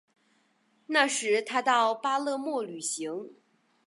[0.87, 3.35] 那时他到巴勒莫旅行。